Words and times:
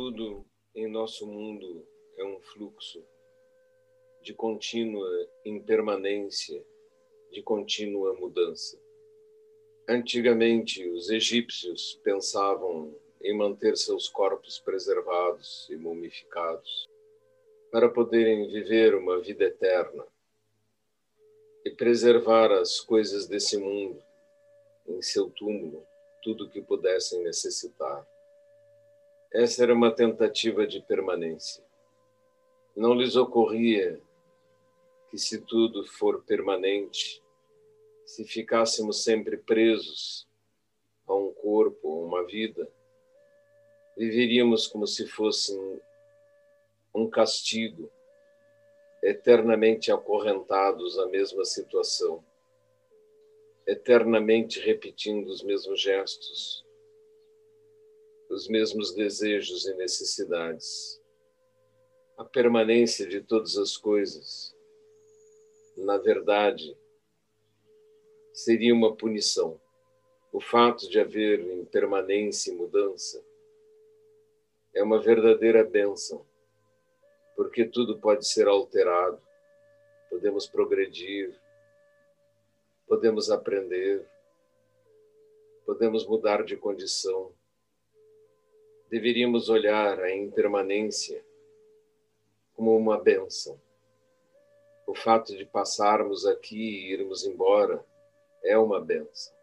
Tudo 0.00 0.46
em 0.76 0.86
nosso 0.86 1.26
mundo 1.26 1.84
é 2.16 2.24
um 2.24 2.40
fluxo 2.40 3.04
de 4.22 4.32
contínua 4.32 5.04
impermanência, 5.44 6.64
de 7.32 7.42
contínua 7.42 8.14
mudança. 8.14 8.80
Antigamente, 9.88 10.88
os 10.88 11.10
egípcios 11.10 12.00
pensavam 12.04 12.96
em 13.20 13.36
manter 13.36 13.76
seus 13.76 14.08
corpos 14.08 14.60
preservados 14.60 15.68
e 15.68 15.74
mumificados 15.74 16.88
para 17.72 17.88
poderem 17.88 18.46
viver 18.46 18.94
uma 18.94 19.20
vida 19.20 19.46
eterna 19.46 20.06
e 21.64 21.72
preservar 21.72 22.52
as 22.52 22.80
coisas 22.80 23.26
desse 23.26 23.58
mundo 23.58 24.00
em 24.86 25.02
seu 25.02 25.28
túmulo, 25.28 25.84
tudo 26.22 26.48
que 26.48 26.62
pudessem 26.62 27.20
necessitar. 27.24 28.06
Essa 29.32 29.62
era 29.62 29.74
uma 29.74 29.94
tentativa 29.94 30.66
de 30.66 30.80
permanência. 30.80 31.62
Não 32.74 32.94
lhes 32.94 33.14
ocorria 33.14 34.00
que, 35.10 35.18
se 35.18 35.42
tudo 35.42 35.84
for 35.84 36.22
permanente, 36.24 37.22
se 38.06 38.24
ficássemos 38.24 39.04
sempre 39.04 39.36
presos 39.36 40.26
a 41.06 41.14
um 41.14 41.30
corpo, 41.32 41.92
a 41.92 42.06
uma 42.06 42.24
vida, 42.24 42.70
viveríamos 43.98 44.66
como 44.66 44.86
se 44.86 45.06
fosse 45.06 45.54
um 46.94 47.08
castigo, 47.08 47.90
eternamente 49.02 49.92
acorrentados 49.92 50.98
à 50.98 51.06
mesma 51.06 51.44
situação, 51.44 52.24
eternamente 53.66 54.58
repetindo 54.58 55.28
os 55.28 55.42
mesmos 55.42 55.80
gestos, 55.80 56.64
os 58.28 58.46
mesmos 58.46 58.92
desejos 58.92 59.66
e 59.66 59.74
necessidades. 59.74 61.00
A 62.16 62.24
permanência 62.24 63.06
de 63.06 63.20
todas 63.20 63.56
as 63.56 63.76
coisas, 63.76 64.54
na 65.76 65.96
verdade, 65.96 66.76
seria 68.32 68.74
uma 68.74 68.94
punição. 68.94 69.60
O 70.32 70.40
fato 70.40 70.88
de 70.90 71.00
haver 71.00 71.40
impermanência 71.40 72.50
e 72.50 72.54
mudança 72.54 73.24
é 74.74 74.82
uma 74.82 75.00
verdadeira 75.00 75.64
bênção, 75.64 76.26
porque 77.34 77.64
tudo 77.64 77.98
pode 77.98 78.28
ser 78.28 78.46
alterado, 78.46 79.20
podemos 80.10 80.46
progredir, 80.46 81.34
podemos 82.86 83.30
aprender, 83.30 84.06
podemos 85.64 86.06
mudar 86.06 86.44
de 86.44 86.56
condição 86.56 87.32
deveríamos 88.90 89.48
olhar 89.48 90.00
a 90.00 90.14
impermanência 90.14 91.24
como 92.54 92.76
uma 92.76 92.98
benção. 92.98 93.60
O 94.86 94.94
fato 94.94 95.36
de 95.36 95.44
passarmos 95.44 96.24
aqui 96.24 96.56
e 96.56 96.92
irmos 96.92 97.24
embora 97.24 97.84
é 98.42 98.56
uma 98.56 98.80
benção. 98.80 99.36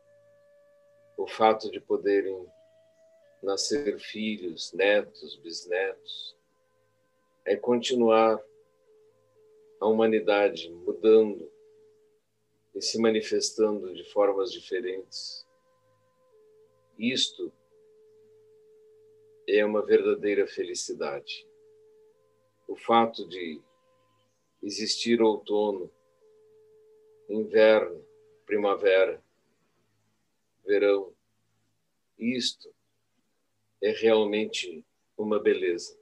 O 1.18 1.28
fato 1.28 1.70
de 1.72 1.80
poderem 1.80 2.46
nascer 3.42 4.00
filhos, 4.00 4.74
netos, 4.74 5.38
bisnetos, 5.38 6.36
é 7.46 7.56
continuar 7.56 8.44
a 9.80 9.86
humanidade 9.88 10.70
mudando 10.72 11.50
e 12.74 12.82
se 12.82 13.00
manifestando 13.00 13.94
de 13.94 14.04
formas 14.12 14.52
diferentes. 14.52 15.48
Isto 16.98 17.54
é 19.48 19.64
uma 19.64 19.86
verdadeira 19.86 20.48
felicidade. 20.48 21.48
O 22.68 22.76
fato 22.76 23.28
de 23.28 23.62
existir 24.62 25.22
outono, 25.22 25.92
inverno, 27.30 28.04
primavera, 28.46 29.24
verão, 30.66 31.14
isto 32.18 32.74
é 33.82 33.92
realmente 33.92 34.84
uma 35.18 35.40
beleza. 35.40 35.98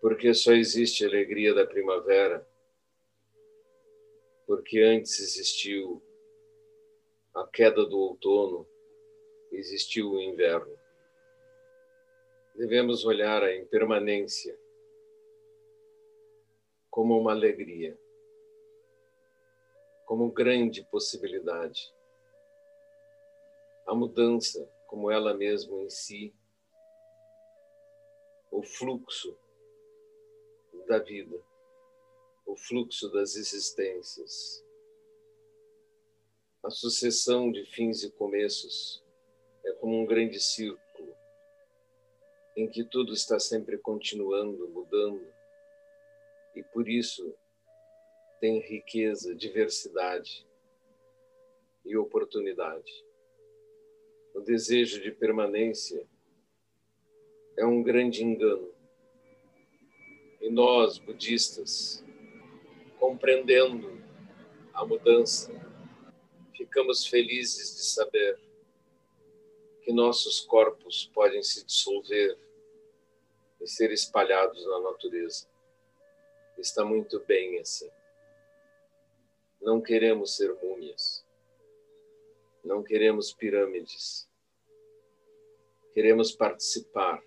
Porque 0.00 0.32
só 0.32 0.52
existe 0.52 1.04
a 1.04 1.08
alegria 1.08 1.52
da 1.52 1.66
primavera, 1.66 2.46
porque 4.46 4.80
antes 4.80 5.18
existiu 5.18 6.02
a 7.34 7.46
queda 7.46 7.84
do 7.84 7.98
outono, 7.98 8.66
existiu 9.52 10.12
o 10.12 10.20
inverno 10.20 10.79
devemos 12.60 13.06
olhar 13.06 13.42
a 13.42 13.56
impermanência 13.56 14.54
como 16.90 17.18
uma 17.18 17.32
alegria, 17.32 17.98
como 20.04 20.30
grande 20.30 20.84
possibilidade. 20.84 21.90
A 23.86 23.94
mudança, 23.94 24.70
como 24.86 25.10
ela 25.10 25.32
mesma 25.32 25.74
em 25.80 25.88
si, 25.88 26.34
o 28.50 28.62
fluxo 28.62 29.34
da 30.86 30.98
vida, 30.98 31.42
o 32.44 32.54
fluxo 32.54 33.08
das 33.08 33.36
existências, 33.36 34.62
a 36.62 36.68
sucessão 36.68 37.50
de 37.50 37.64
fins 37.64 38.02
e 38.02 38.10
começos 38.10 39.02
é 39.64 39.72
como 39.72 39.98
um 39.98 40.04
grande 40.04 40.38
círculo 40.38 40.89
em 42.60 42.68
que 42.68 42.84
tudo 42.84 43.14
está 43.14 43.40
sempre 43.40 43.78
continuando, 43.78 44.68
mudando, 44.68 45.26
e 46.54 46.62
por 46.62 46.90
isso 46.90 47.34
tem 48.38 48.60
riqueza, 48.60 49.34
diversidade 49.34 50.46
e 51.86 51.96
oportunidade. 51.96 52.92
O 54.34 54.40
desejo 54.40 55.00
de 55.00 55.10
permanência 55.10 56.06
é 57.56 57.64
um 57.64 57.82
grande 57.82 58.22
engano. 58.22 58.70
E 60.38 60.50
nós, 60.50 60.98
budistas, 60.98 62.04
compreendendo 62.98 63.90
a 64.74 64.84
mudança, 64.84 65.50
ficamos 66.54 67.06
felizes 67.06 67.74
de 67.74 67.84
saber 67.86 68.38
que 69.82 69.94
nossos 69.94 70.40
corpos 70.40 71.10
podem 71.14 71.42
se 71.42 71.64
dissolver 71.64 72.49
e 73.60 73.66
ser 73.66 73.92
espalhados 73.92 74.64
na 74.66 74.80
natureza. 74.80 75.48
Está 76.58 76.84
muito 76.84 77.20
bem 77.20 77.58
assim. 77.58 77.90
Não 79.60 79.80
queremos 79.80 80.36
ser 80.36 80.54
múmias. 80.54 81.24
Não 82.64 82.82
queremos 82.82 83.32
pirâmides. 83.32 84.28
Queremos 85.92 86.32
participar 86.32 87.22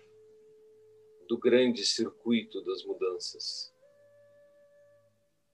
do 1.28 1.38
grande 1.38 1.84
circuito 1.84 2.62
das 2.62 2.84
mudanças. 2.84 3.72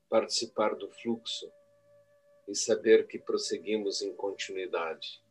Participar 0.09 0.75
do 0.75 0.91
fluxo 0.91 1.53
e 2.49 2.55
saber 2.55 3.07
que 3.07 3.19
prosseguimos 3.19 4.03
em 4.03 4.15
continuidade 4.15 5.23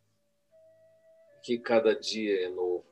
que 1.41 1.57
cada 1.57 1.95
dia 1.95 2.45
é 2.45 2.49
novo 2.49 2.88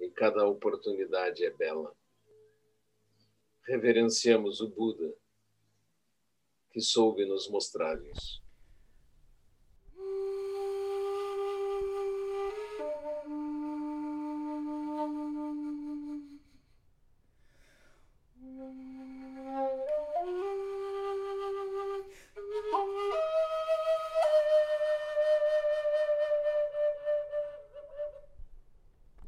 e 0.00 0.10
cada 0.10 0.46
oportunidade 0.46 1.44
é 1.44 1.50
bela. 1.50 1.94
Reverenciamos 3.66 4.60
o 4.60 4.68
Buda, 4.68 5.14
que 6.70 6.80
soube 6.80 7.26
nos 7.26 7.48
mostrar 7.48 8.00
isso. 8.06 8.42